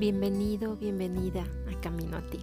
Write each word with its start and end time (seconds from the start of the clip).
Bienvenido, 0.00 0.76
bienvenida 0.76 1.44
a 1.70 1.78
Camino 1.82 2.16
a 2.16 2.22
ti. 2.22 2.38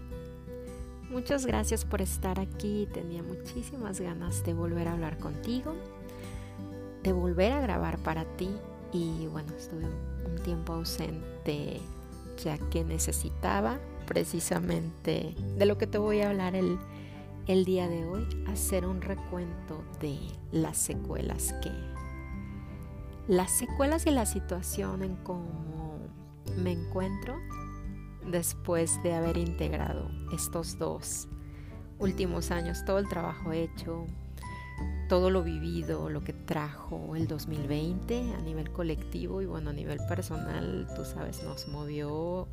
Muchas 1.10 1.48
gracias 1.48 1.86
por 1.86 2.04
estar 2.04 2.40
aquí. 2.40 2.88
Tenía 2.94 3.24
muchísimas 3.24 4.00
ganas 4.00 4.44
de 4.46 4.54
volver 4.54 4.88
a 4.88 4.92
hablar 4.92 5.18
contigo, 5.18 5.74
de 7.02 7.14
volver 7.14 7.54
a 7.54 7.60
grabar 7.60 7.98
para 7.98 8.26
ti 8.38 8.52
y 8.94 9.26
bueno, 9.26 9.52
estuve 9.58 9.86
un 9.86 10.36
tiempo 10.44 10.74
ausente 10.74 11.82
ya 12.38 12.60
que 12.70 12.84
necesitaba 12.84 13.80
precisamente 14.06 15.34
de 15.58 15.66
lo 15.66 15.80
que 15.80 15.88
te 15.88 15.98
voy 15.98 16.22
a 16.22 16.30
hablar 16.30 16.54
el, 16.54 16.78
día 17.66 17.88
de 17.88 18.06
hoy, 18.06 18.28
hacer 18.46 18.86
un 18.86 19.02
recuento 19.02 19.84
de 20.00 20.16
las 20.52 20.78
secuelas 20.78 21.56
que... 21.64 21.72
Las 23.28 23.50
secuelas 23.50 24.06
y 24.06 24.12
la 24.12 24.28
situación 24.28 25.02
en 25.02 25.16
cómo 25.16 25.77
me 26.58 26.72
encuentro 26.72 27.40
después 28.26 29.02
de 29.04 29.14
haber 29.14 29.38
integrado 29.38 30.10
estos 30.34 30.78
dos 30.78 31.28
últimos 32.00 32.52
años, 32.52 32.84
todo 32.86 33.00
el 33.00 33.08
trabajo 33.08 33.52
hecho, 33.52 34.06
todo 35.10 35.30
lo 35.30 35.44
vivido, 35.44 36.10
lo 36.10 36.24
que 36.24 36.34
trajo 36.34 37.16
el 37.16 37.28
2020 37.28 38.34
a 38.34 38.42
nivel 38.42 38.72
colectivo 38.72 39.42
y 39.42 39.46
bueno, 39.46 39.70
a 39.70 39.74
nivel 39.74 40.00
personal, 40.08 40.88
tú 40.96 41.06
sabes, 41.06 41.44
nos 41.44 41.68
movió 41.68 42.48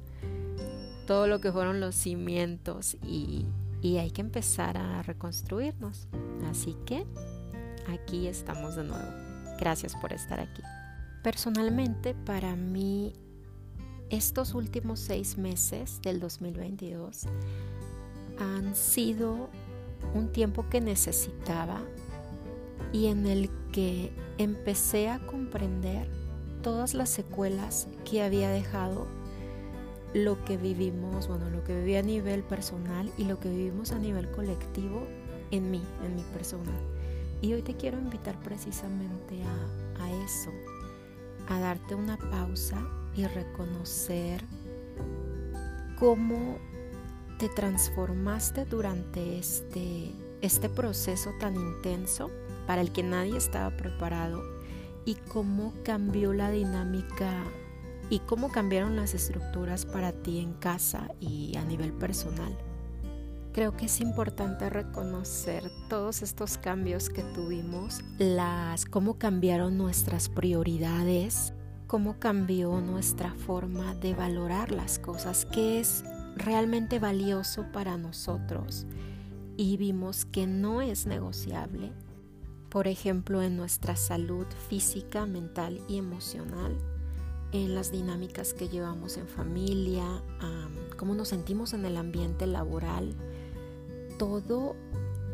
todo 1.07 1.27
lo 1.27 1.41
que 1.41 1.53
fueron 1.53 1.81
los 1.81 1.95
cimientos 1.95 2.97
y, 3.03 3.47
y 3.83 3.99
hay 3.99 4.11
que 4.11 4.21
empezar 4.21 4.79
a 4.79 5.03
reconstruirnos. 5.03 6.09
Así 6.49 6.77
que 6.87 7.05
aquí 7.89 8.27
estamos 8.27 8.77
de 8.77 8.85
nuevo. 8.85 9.09
Gracias 9.59 9.95
por 9.97 10.13
estar 10.13 10.41
aquí. 10.41 10.63
Personalmente, 11.23 12.15
para 12.15 12.55
mí, 12.55 13.15
estos 14.15 14.55
últimos 14.55 15.01
seis 15.01 15.39
meses 15.39 16.01
del 16.03 16.21
2022 16.21 17.25
han 18.39 18.75
sido 18.77 19.49
un 20.15 20.31
tiempo 20.33 20.69
que 20.71 20.81
necesitaba 20.81 21.81
y 22.93 23.07
en 23.07 23.27
el 23.27 23.51
que 23.73 24.13
empecé 24.39 25.09
a 25.09 25.19
comprender 25.27 26.09
todas 26.63 26.95
las 26.95 27.11
secuelas 27.11 27.89
que 28.09 28.23
había 28.23 28.51
dejado 28.51 29.07
lo 30.15 30.45
que 30.45 30.57
vivimos, 30.57 31.27
bueno, 31.27 31.51
lo 31.51 31.65
que 31.65 31.75
viví 31.75 31.97
a 31.97 32.03
nivel 32.03 32.45
personal 32.45 33.11
y 33.19 33.25
lo 33.25 33.41
que 33.41 33.49
vivimos 33.49 33.91
a 33.91 33.99
nivel 33.99 34.31
colectivo 34.31 35.09
en 35.51 35.73
mí, 35.73 35.83
en 36.05 36.15
mi 36.15 36.23
persona. 36.23 36.71
Y 37.43 37.53
hoy 37.53 37.63
te 37.63 37.75
quiero 37.75 37.99
invitar 37.99 38.41
precisamente 38.41 39.43
a, 39.43 40.05
a 40.05 40.25
eso, 40.25 40.51
a 41.49 41.59
darte 41.59 41.97
una 41.97 42.17
pausa 42.17 42.89
y 43.15 43.27
reconocer 43.27 44.43
cómo 45.99 46.59
te 47.39 47.49
transformaste 47.49 48.65
durante 48.65 49.39
este, 49.39 50.13
este 50.41 50.69
proceso 50.69 51.33
tan 51.41 51.55
intenso 51.57 52.31
para 52.67 52.81
el 52.81 52.93
que 52.93 53.03
nadie 53.03 53.37
estaba 53.37 53.77
preparado 53.77 54.43
y 55.05 55.15
cómo 55.15 55.75
cambió 55.85 56.33
la 56.33 56.51
dinámica 56.51 57.45
y 58.11 58.21
cómo 58.21 58.51
cambiaron 58.51 58.97
las 58.97 59.15
estructuras 59.15 59.87
para 59.87 60.13
ti 60.13 60.39
en 60.39 60.55
casa 60.55 61.09
y 61.21 61.57
a 61.57 61.65
nivel 61.65 61.93
personal. 61.93 62.57
Creo 63.53 63.77
que 63.77 63.87
es 63.87 64.01
importante 64.01 64.69
reconocer 64.69 65.71
todos 65.89 66.23
estos 66.23 66.59
cambios 66.59 67.09
que 67.09 67.23
tuvimos, 67.23 68.01
las 68.19 68.85
cómo 68.85 69.17
cambiaron 69.17 69.79
nuestras 69.79 70.29
prioridades, 70.29 71.53
cómo 71.87 72.19
cambió 72.19 72.81
nuestra 72.81 73.33
forma 73.35 73.95
de 73.95 74.15
valorar 74.15 74.71
las 74.71 74.99
cosas, 74.99 75.47
qué 75.47 75.81
es 75.81 76.05
realmente 76.37 76.99
valioso 76.99 77.67
para 77.73 77.97
nosotros 77.97 78.87
y 79.57 79.77
vimos 79.77 80.25
que 80.25 80.47
no 80.47 80.83
es 80.83 81.07
negociable 81.07 81.93
por 82.75 82.89
ejemplo, 82.89 83.41
en 83.41 83.57
nuestra 83.57 83.95
salud 83.95 84.47
física, 84.69 85.27
mental 85.27 85.81
y 85.87 85.97
emocional, 85.97 86.77
en 87.53 87.73
las 87.73 87.93
dinámicas 87.93 88.53
que 88.53 88.69
llevamos 88.69 89.17
en 89.17 89.29
familia, 89.29 90.05
cómo 90.97 91.15
nos 91.15 91.29
sentimos 91.29 91.73
en 91.73 91.85
el 91.85 91.97
ambiente 91.97 92.49
laboral. 92.49 93.15
Todo 94.19 94.75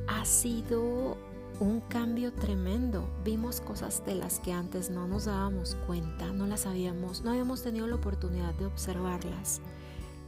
ha 0.07 0.27
sido 0.27 1.17
un 1.61 1.81
cambio 1.81 2.33
tremendo. 2.33 3.09
Vimos 3.23 3.61
cosas 3.61 4.05
de 4.05 4.15
las 4.15 4.41
que 4.41 4.53
antes 4.53 4.91
no 4.91 5.07
nos 5.07 5.27
dábamos 5.27 5.77
cuenta, 5.87 6.33
no 6.33 6.47
las 6.47 6.67
habíamos, 6.67 7.23
no 7.23 7.31
habíamos 7.31 7.63
tenido 7.63 7.87
la 7.87 7.97
oportunidad 7.97 8.55
de 8.55 8.67
observarlas. 8.67 9.61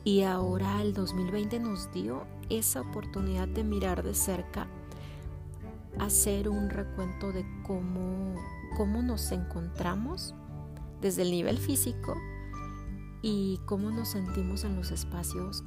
Y 0.05 0.23
ahora 0.23 0.83
el 0.83 0.93
2020 0.93 1.59
nos 1.59 1.91
dio 1.93 2.27
esa 2.51 2.83
oportunidad 2.83 3.49
de 3.49 3.65
mirar 3.65 4.03
de 4.03 4.15
cerca 4.15 4.69
hacer 5.99 6.49
un 6.49 6.69
recuento 6.69 7.33
de 7.33 7.47
cómo, 7.67 8.35
cómo 8.77 9.03
nos 9.03 9.33
encontramos 9.33 10.35
desde 11.01 11.23
el 11.23 11.31
nivel 11.31 11.59
físico 11.59 12.15
y 13.23 13.59
cómo 13.67 13.91
nos 13.91 14.09
sentimos 14.11 14.65
en 14.65 14.77
los 14.77 14.91
espacios 14.91 15.65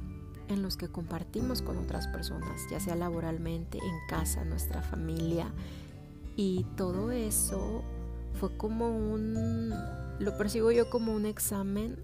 en 0.48 0.62
los 0.62 0.76
que 0.76 0.88
compartimos 0.88 1.62
con 1.62 1.76
otras 1.78 2.08
personas, 2.08 2.60
ya 2.70 2.80
sea 2.80 2.96
laboralmente, 2.96 3.78
en 3.78 3.94
casa, 4.08 4.44
nuestra 4.44 4.82
familia. 4.82 5.52
Y 6.36 6.64
todo 6.76 7.10
eso 7.10 7.82
fue 8.34 8.56
como 8.56 8.88
un, 8.88 9.70
lo 10.18 10.36
percibo 10.36 10.70
yo 10.70 10.90
como 10.90 11.14
un 11.14 11.26
examen 11.26 11.96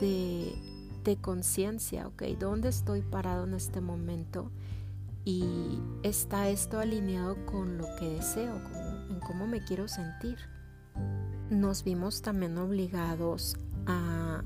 de, 0.00 0.54
de 1.04 1.16
conciencia, 1.16 2.06
¿ok? 2.06 2.22
¿Dónde 2.38 2.68
estoy 2.68 3.02
parado 3.02 3.44
en 3.44 3.54
este 3.54 3.80
momento? 3.80 4.50
y 5.24 5.80
está 6.02 6.48
esto 6.50 6.78
alineado 6.78 7.36
con 7.46 7.78
lo 7.78 7.86
que 7.96 8.08
deseo, 8.08 8.60
en 9.10 9.20
cómo 9.20 9.46
me 9.46 9.64
quiero 9.64 9.88
sentir. 9.88 10.36
Nos 11.50 11.82
vimos 11.82 12.20
también 12.20 12.58
obligados 12.58 13.56
a 13.86 14.42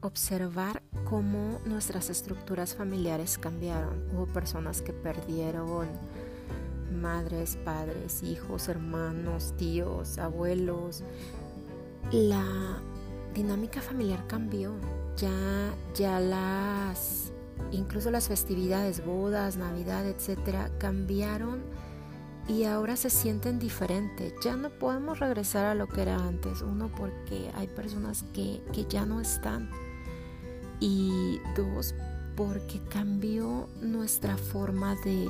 observar 0.00 0.82
cómo 1.04 1.60
nuestras 1.64 2.10
estructuras 2.10 2.74
familiares 2.74 3.38
cambiaron. 3.38 4.08
Hubo 4.12 4.26
personas 4.26 4.82
que 4.82 4.92
perdieron 4.92 5.88
madres, 6.90 7.56
padres, 7.64 8.22
hijos, 8.22 8.68
hermanos, 8.68 9.54
tíos, 9.56 10.18
abuelos. 10.18 11.02
La 12.12 12.80
dinámica 13.34 13.80
familiar 13.80 14.26
cambió. 14.26 14.74
Ya, 15.16 15.74
ya 15.94 16.20
las 16.20 17.32
incluso 17.72 18.10
las 18.10 18.28
festividades, 18.28 19.04
bodas, 19.04 19.56
Navidad, 19.56 20.06
etcétera, 20.06 20.70
cambiaron 20.78 21.62
y 22.48 22.64
ahora 22.64 22.96
se 22.96 23.10
sienten 23.10 23.58
diferentes. 23.58 24.32
Ya 24.42 24.56
no 24.56 24.70
podemos 24.70 25.18
regresar 25.18 25.64
a 25.64 25.74
lo 25.74 25.88
que 25.88 26.02
era 26.02 26.16
antes. 26.16 26.62
Uno, 26.62 26.90
porque 26.96 27.50
hay 27.54 27.66
personas 27.66 28.24
que, 28.34 28.62
que 28.72 28.84
ya 28.84 29.04
no 29.04 29.20
están. 29.20 29.68
Y 30.80 31.40
dos, 31.56 31.94
porque 32.36 32.80
cambió 32.90 33.68
nuestra 33.80 34.36
forma 34.36 34.94
de, 35.04 35.28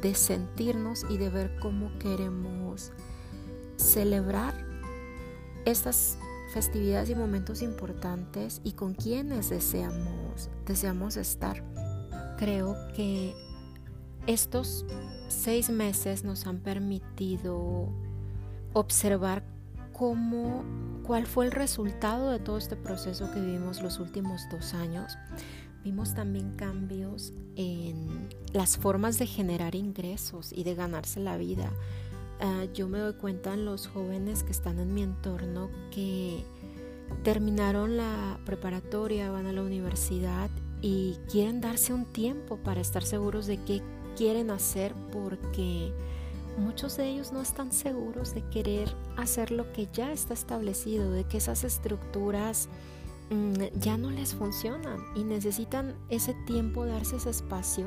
de 0.00 0.14
sentirnos 0.14 1.04
y 1.10 1.18
de 1.18 1.30
ver 1.30 1.58
cómo 1.60 1.90
queremos 1.98 2.92
celebrar 3.76 4.54
estas 5.64 6.18
festividades 6.52 7.10
y 7.10 7.14
momentos 7.14 7.62
importantes 7.62 8.60
y 8.64 8.72
con 8.72 8.94
quienes 8.94 9.50
deseamos, 9.50 10.50
deseamos 10.66 11.16
estar. 11.16 11.62
Creo 12.38 12.76
que 12.94 13.34
estos 14.26 14.84
seis 15.28 15.70
meses 15.70 16.24
nos 16.24 16.46
han 16.46 16.58
permitido 16.58 17.88
observar 18.72 19.44
cómo, 19.92 20.64
cuál 21.08 21.26
fue 21.26 21.46
el 21.46 21.50
resultado 21.50 22.30
de 22.30 22.38
todo 22.38 22.56
este 22.56 22.76
proceso 22.76 23.32
que 23.32 23.40
vivimos 23.40 23.82
los 23.82 23.98
últimos 23.98 24.42
dos 24.48 24.74
años. 24.74 25.18
Vimos 25.82 26.14
también 26.14 26.54
cambios 26.54 27.32
en 27.56 28.28
las 28.52 28.76
formas 28.76 29.18
de 29.18 29.26
generar 29.26 29.74
ingresos 29.74 30.52
y 30.52 30.62
de 30.62 30.76
ganarse 30.76 31.18
la 31.18 31.36
vida 31.36 31.72
Ah, 32.40 32.66
yo 32.72 32.86
me 32.86 32.98
doy 32.98 33.14
cuenta 33.14 33.52
en 33.54 33.64
los 33.64 33.88
jóvenes 33.88 34.44
que 34.44 34.52
están 34.52 34.78
en 34.78 34.94
mi 34.94 35.02
entorno 35.02 35.70
que 35.90 36.44
terminaron 37.24 37.96
la 37.96 38.38
preparatoria, 38.44 39.30
van 39.30 39.46
a 39.46 39.52
la 39.52 39.62
universidad 39.62 40.48
y 40.80 41.16
quieren 41.28 41.60
darse 41.60 41.92
un 41.92 42.04
tiempo 42.04 42.56
para 42.58 42.80
estar 42.80 43.02
seguros 43.02 43.46
de 43.46 43.56
qué 43.64 43.82
quieren 44.16 44.52
hacer 44.52 44.94
porque 45.10 45.92
muchos 46.58 46.96
de 46.96 47.08
ellos 47.08 47.32
no 47.32 47.40
están 47.40 47.72
seguros 47.72 48.34
de 48.34 48.42
querer 48.50 48.94
hacer 49.16 49.50
lo 49.50 49.72
que 49.72 49.88
ya 49.92 50.12
está 50.12 50.34
establecido, 50.34 51.10
de 51.10 51.24
que 51.24 51.38
esas 51.38 51.64
estructuras 51.64 52.68
mm, 53.30 53.78
ya 53.78 53.96
no 53.96 54.10
les 54.10 54.34
funcionan 54.34 54.98
y 55.14 55.24
necesitan 55.24 55.94
ese 56.10 56.34
tiempo, 56.46 56.84
darse 56.84 57.16
ese 57.16 57.30
espacio 57.30 57.86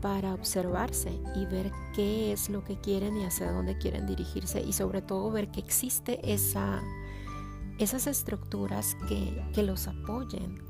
para 0.00 0.34
observarse 0.34 1.20
y 1.34 1.46
ver 1.46 1.72
qué 1.94 2.32
es 2.32 2.48
lo 2.48 2.64
que 2.64 2.80
quieren 2.80 3.16
y 3.16 3.24
hacia 3.24 3.50
dónde 3.50 3.78
quieren 3.78 4.06
dirigirse 4.06 4.60
y 4.60 4.72
sobre 4.72 5.02
todo 5.02 5.30
ver 5.30 5.50
que 5.50 5.60
existe 5.60 6.20
esa, 6.32 6.82
esas 7.78 8.06
estructuras 8.06 8.96
que, 9.08 9.44
que 9.52 9.62
los 9.62 9.88
apoyen. 9.88 10.62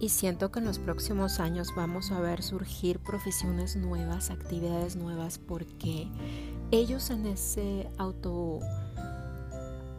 y 0.00 0.08
siento 0.10 0.50
que 0.50 0.58
en 0.58 0.66
los 0.66 0.78
próximos 0.78 1.40
años 1.40 1.68
vamos 1.74 2.10
a 2.10 2.20
ver 2.20 2.42
surgir 2.42 2.98
profesiones 2.98 3.76
nuevas, 3.76 4.30
actividades 4.30 4.96
nuevas, 4.96 5.38
porque 5.38 6.08
ellos 6.74 7.10
en 7.10 7.26
ese 7.26 7.88
auto 7.98 8.58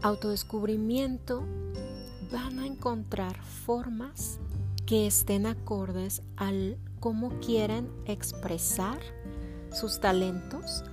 autodescubrimiento 0.02 1.46
van 2.34 2.60
a 2.60 2.68
encontrar 2.68 3.42
formas 3.42 4.40
que 4.86 5.08
estén 5.08 5.46
acordes 5.46 6.22
al 6.36 6.78
cómo 7.00 7.40
quieren 7.40 7.90
expresar 8.06 9.00
sus 9.72 10.02
talentos 10.02 10.84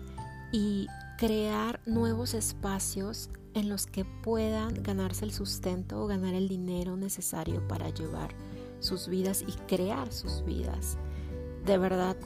y 0.53 0.87
crear 1.19 1.81
nuevos 1.85 2.35
espacios 2.35 3.29
en 3.55 3.69
los 3.69 3.87
que 3.87 4.05
puedan 4.05 4.85
ganarse 4.85 5.25
el 5.25 5.33
sustento 5.33 6.01
o 6.01 6.07
ganar 6.07 6.35
el 6.35 6.49
dinero 6.49 6.97
necesario 6.97 7.67
para 7.67 7.91
llevar 7.91 8.35
sus 8.79 9.09
vidas 9.09 9.45
y 9.47 9.53
crear 9.67 10.13
sus 10.13 10.45
vidas. 10.45 10.97
De 11.67 11.77
verdad 11.77 12.17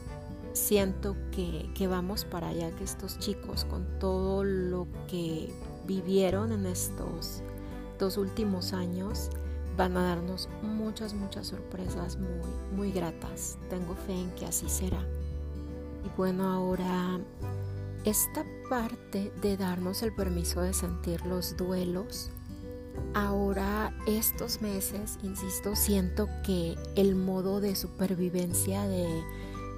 siento 0.56 1.17
que, 1.31 1.70
que 1.75 1.87
vamos 1.87 2.25
para 2.25 2.49
allá, 2.49 2.70
que 2.73 2.85
estos 2.85 3.19
chicos 3.19 3.64
con 3.64 3.99
todo 3.99 4.43
lo 4.43 4.88
que 5.06 5.53
vivieron 5.87 6.53
en 6.53 6.67
estos 6.67 7.43
dos 7.99 8.17
últimos 8.17 8.73
años 8.73 9.31
van 9.76 9.97
a 9.97 10.03
darnos 10.03 10.49
muchas, 10.62 11.14
muchas 11.14 11.49
sorpresas 11.49 12.17
muy, 12.17 12.76
muy 12.76 12.93
gratas. 12.93 13.58
Tengo 13.69 13.94
fe 13.94 14.14
en 14.14 14.31
que 14.31 14.47
así 14.47 14.69
será. 14.69 15.00
Y 16.05 16.17
bueno, 16.17 16.49
ahora 16.49 17.20
esta 18.05 18.44
parte 18.70 19.32
de 19.43 19.56
darnos 19.56 20.02
el 20.02 20.14
permiso 20.14 20.62
de 20.62 20.73
sentir 20.73 21.25
los 21.26 21.56
duelos, 21.56 22.31
ahora 23.14 23.93
estos 24.06 24.62
meses, 24.62 25.19
insisto, 25.23 25.76
siento 25.76 26.29
que 26.44 26.76
el 26.94 27.14
modo 27.14 27.61
de 27.61 27.76
supervivencia 27.76 28.87
de 28.87 29.06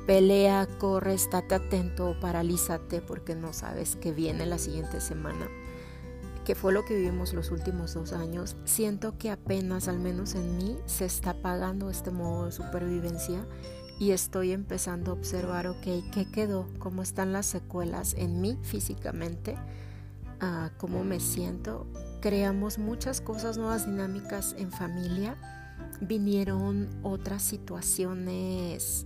pelea, 0.09 0.67
corre, 0.79 1.13
estate 1.13 1.55
atento, 1.55 2.17
paralízate 2.19 3.03
porque 3.03 3.35
no 3.35 3.53
sabes 3.53 3.95
qué 3.95 4.11
viene 4.11 4.47
la 4.47 4.57
siguiente 4.57 5.03
semana 5.03 5.47
que 6.47 6.55
fue 6.55 6.73
lo 6.73 6.87
que 6.87 6.97
vivimos 6.97 7.35
los 7.35 7.51
últimos 7.51 7.93
dos 7.93 8.15
años, 8.15 8.57
siento 8.65 9.19
que 9.19 9.31
apenas, 9.31 9.87
al 9.87 9.99
menos 9.99 10.35
en 10.35 10.57
mí, 10.57 10.79
se 10.87 11.05
está 11.05 11.33
apagando 11.33 11.91
este 11.91 12.11
modo 12.11 12.47
de 12.47 12.53
supervivencia 12.53 13.47
y 13.99 14.13
estoy 14.13 14.53
empezando 14.53 15.11
a 15.11 15.15
observar, 15.15 15.67
ok, 15.67 15.83
¿qué 16.11 16.27
quedó? 16.33 16.67
¿Cómo 16.79 17.03
están 17.03 17.35
las 17.35 17.45
secuelas 17.45 18.15
en 18.15 18.41
mí 18.41 18.59
físicamente? 18.63 19.59
Uh, 20.41 20.71
¿Cómo 20.79 21.05
me 21.05 21.21
siento? 21.21 21.87
Creamos 22.23 22.79
muchas 22.79 23.21
cosas, 23.21 23.59
nuevas 23.59 23.85
dinámicas 23.85 24.55
en 24.57 24.73
familia. 24.73 25.37
Vinieron 26.01 26.89
otras 27.03 27.43
situaciones 27.43 29.05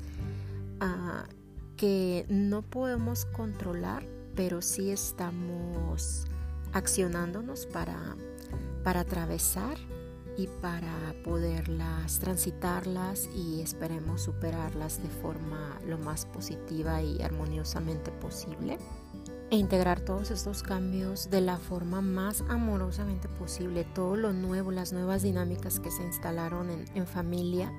uh, 0.82 1.76
que 1.76 2.26
no 2.28 2.62
podemos 2.62 3.24
controlar, 3.24 4.04
pero 4.34 4.62
sí 4.62 4.90
estamos 4.90 6.26
accionándonos 6.72 7.66
para, 7.66 8.16
para 8.82 9.00
atravesar 9.00 9.76
y 10.36 10.46
para 10.46 11.14
poderlas 11.24 12.18
transitarlas 12.18 13.28
y 13.34 13.60
esperemos 13.60 14.22
superarlas 14.22 15.02
de 15.02 15.08
forma 15.08 15.78
lo 15.86 15.98
más 15.98 16.26
positiva 16.26 17.02
y 17.02 17.20
armoniosamente 17.22 18.10
posible. 18.12 18.78
E 19.50 19.56
integrar 19.56 20.00
todos 20.00 20.30
estos 20.30 20.62
cambios 20.62 21.28
de 21.28 21.42
la 21.42 21.58
forma 21.58 22.00
más 22.00 22.42
amorosamente 22.48 23.28
posible, 23.28 23.84
todo 23.84 24.16
lo 24.16 24.32
nuevo, 24.32 24.70
las 24.70 24.94
nuevas 24.94 25.22
dinámicas 25.22 25.78
que 25.78 25.90
se 25.90 26.02
instalaron 26.02 26.70
en, 26.70 26.86
en 26.94 27.06
familia, 27.06 27.70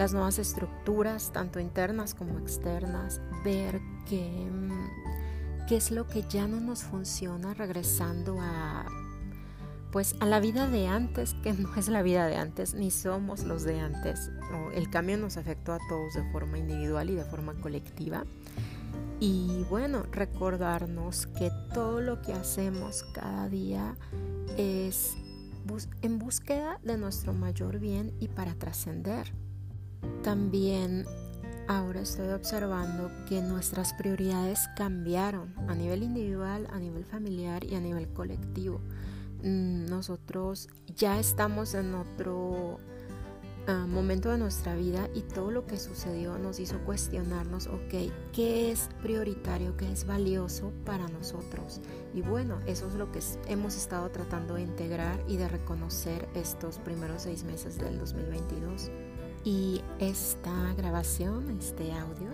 las 0.00 0.14
nuevas 0.14 0.38
estructuras, 0.38 1.30
tanto 1.30 1.60
internas 1.60 2.14
como 2.14 2.38
externas, 2.38 3.20
ver 3.44 3.82
que 4.08 4.48
mm, 4.50 5.66
qué 5.68 5.76
es 5.76 5.90
lo 5.90 6.06
que 6.06 6.24
ya 6.26 6.48
no 6.48 6.58
nos 6.58 6.84
funciona 6.84 7.52
regresando 7.52 8.38
a 8.40 8.86
pues 9.92 10.16
a 10.20 10.24
la 10.24 10.40
vida 10.40 10.68
de 10.68 10.86
antes, 10.86 11.34
que 11.42 11.52
no 11.52 11.74
es 11.76 11.88
la 11.88 12.00
vida 12.00 12.26
de 12.28 12.36
antes, 12.36 12.72
ni 12.72 12.90
somos 12.90 13.44
los 13.44 13.62
de 13.64 13.78
antes. 13.78 14.30
El 14.74 14.88
cambio 14.88 15.18
nos 15.18 15.36
afectó 15.36 15.74
a 15.74 15.78
todos 15.90 16.14
de 16.14 16.22
forma 16.32 16.56
individual 16.56 17.10
y 17.10 17.16
de 17.16 17.24
forma 17.26 17.52
colectiva. 17.60 18.24
Y 19.20 19.66
bueno, 19.68 20.04
recordarnos 20.12 21.26
que 21.26 21.50
todo 21.74 22.00
lo 22.00 22.22
que 22.22 22.32
hacemos 22.32 23.02
cada 23.12 23.50
día 23.50 23.98
es 24.56 25.14
en 26.00 26.18
búsqueda 26.18 26.80
de 26.82 26.96
nuestro 26.96 27.34
mayor 27.34 27.78
bien 27.78 28.14
y 28.18 28.28
para 28.28 28.54
trascender. 28.54 29.30
También 30.22 31.06
Ahora 31.70 32.00
estoy 32.00 32.30
observando 32.30 33.12
que 33.28 33.40
nuestras 33.40 33.94
prioridades 33.94 34.58
cambiaron 34.76 35.54
a 35.68 35.74
nivel 35.76 36.02
individual, 36.02 36.66
a 36.72 36.80
nivel 36.80 37.04
familiar 37.04 37.62
y 37.62 37.76
a 37.76 37.80
nivel 37.80 38.08
colectivo. 38.08 38.80
Mm, 39.44 39.86
nosotros 39.86 40.68
ya 40.96 41.20
estamos 41.20 41.74
en 41.74 41.94
otro 41.94 42.80
ah, 43.68 43.86
momento 43.88 44.30
de 44.30 44.38
nuestra 44.38 44.74
vida 44.74 45.08
y 45.14 45.20
todo 45.20 45.52
lo 45.52 45.64
que 45.64 45.78
sucedió 45.78 46.38
nos 46.38 46.58
hizo 46.58 46.76
cuestionarnos, 46.80 47.68
ok, 47.68 48.10
¿qué 48.32 48.72
es 48.72 48.88
prioritario, 49.00 49.76
qué 49.76 49.92
es 49.92 50.08
valioso 50.08 50.72
para 50.84 51.06
nosotros? 51.06 51.80
Y 52.12 52.22
bueno, 52.22 52.58
eso 52.66 52.88
es 52.88 52.94
lo 52.94 53.12
que 53.12 53.20
hemos 53.46 53.76
estado 53.76 54.10
tratando 54.10 54.54
de 54.54 54.62
integrar 54.62 55.22
y 55.28 55.36
de 55.36 55.46
reconocer 55.46 56.28
estos 56.34 56.80
primeros 56.80 57.22
seis 57.22 57.44
meses 57.44 57.78
del 57.78 57.96
2022. 58.00 58.90
Y 59.44 59.80
esta 59.98 60.74
grabación, 60.74 61.50
este 61.58 61.92
audio, 61.92 62.28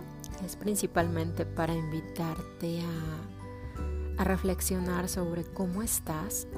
es 0.45 0.57
principalmente 0.57 1.47
para 1.47 1.75
invitarte 1.75 2.81
a, 2.83 4.25
reflexionar 4.25 5.11
sobre 5.11 5.45
cómo 5.45 5.83
estás, 5.83 6.49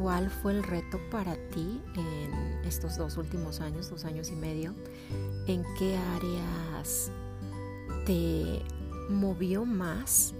cuál 0.00 0.30
fue 0.30 0.52
el 0.52 0.62
reto 0.62 1.00
para 1.10 1.34
ti 1.50 1.82
en 1.96 2.32
estos 2.64 2.96
dos 2.96 3.16
últimos 3.16 3.60
años, 3.60 3.90
dos 3.90 4.04
años 4.04 4.30
y 4.30 4.36
medio, 4.36 4.72
en 5.48 5.64
qué 5.76 5.98
áreas 6.14 7.10
te 8.06 8.62
movió 9.10 9.64
más, 9.64 10.32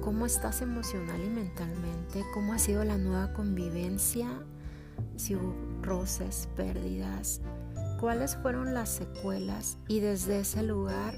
cómo 0.00 0.24
estás 0.24 0.62
emocional 0.62 1.22
y 1.22 1.28
mentalmente, 1.28 2.24
cómo 2.32 2.54
ha 2.54 2.58
sido 2.58 2.82
la 2.82 2.96
nueva 2.96 3.34
convivencia, 3.34 4.26
si 5.16 5.36
hubo 5.36 5.54
roces, 5.82 6.48
pérdidas, 6.56 7.42
cuáles 8.02 8.34
fueron 8.34 8.74
las 8.74 8.88
secuelas 8.88 9.78
y 9.86 10.00
desde 10.00 10.40
ese 10.40 10.64
lugar 10.64 11.14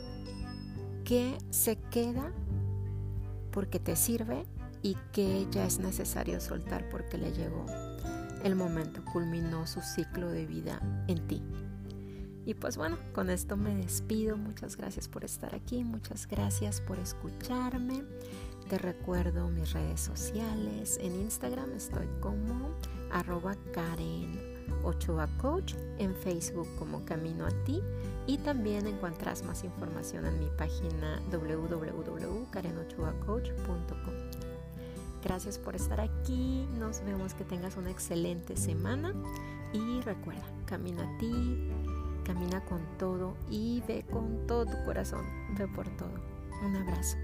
qué 1.03 1.38
se 1.49 1.76
queda 1.76 2.31
porque 3.53 3.81
te 3.81 3.97
sirve 3.97 4.45
y 4.83 4.99
qué 5.11 5.47
ya 5.50 5.64
es 5.64 5.79
necesario 5.79 6.43
soltar 6.43 6.87
porque 6.91 7.17
le 7.17 7.33
llegó 7.33 7.64
el 8.43 8.55
momento, 8.55 9.03
culminó 9.03 9.67
su 9.67 9.81
ciclo 9.81 10.29
de 10.29 10.45
vida 10.45 10.79
en 11.09 11.26
ti. 11.26 11.43
Y 12.45 12.53
pues 12.53 12.76
bueno, 12.76 12.99
con 13.14 13.31
esto 13.31 13.57
me 13.57 13.75
despido. 13.75 14.37
Muchas 14.37 14.76
gracias 14.76 15.09
por 15.09 15.25
estar 15.25 15.55
aquí, 15.55 15.85
muchas 15.85 16.26
gracias 16.26 16.83
por 16.83 16.99
escucharme. 16.99 18.05
Te 18.69 18.76
recuerdo 18.76 19.49
mis 19.49 19.73
redes 19.73 20.03
sociales. 20.03 20.99
En 21.00 21.14
Instagram 21.14 21.73
estoy 21.73 22.09
como 22.21 22.75
arroba 23.11 23.57
Karen 23.73 24.53
Ochoa 24.83 25.28
Coach, 25.38 25.75
en 25.99 26.14
Facebook 26.14 26.68
como 26.78 27.04
Camino 27.04 27.47
a 27.47 27.50
Ti 27.64 27.83
y 28.26 28.38
también 28.38 28.87
encuentras 28.87 29.42
más 29.42 29.64
información 29.64 30.25
en 30.26 30.38
mi 30.38 30.49
página 30.56 31.21
www.karenochoacoach.com. 31.30 34.14
Gracias 35.23 35.59
por 35.59 35.75
estar 35.75 36.00
aquí, 36.00 36.66
nos 36.78 37.04
vemos 37.04 37.35
que 37.35 37.44
tengas 37.44 37.76
una 37.76 37.90
excelente 37.90 38.56
semana 38.56 39.12
y 39.73 40.00
recuerda, 40.02 40.44
camina 40.66 41.02
a 41.02 41.18
ti, 41.18 41.68
camina 42.25 42.64
con 42.64 42.80
todo 42.99 43.35
y 43.50 43.83
ve 43.88 44.04
con 44.11 44.47
todo 44.47 44.66
tu 44.66 44.85
corazón, 44.85 45.25
ve 45.56 45.66
por 45.68 45.88
todo. 45.97 46.12
Un 46.64 46.76
abrazo. 46.76 47.16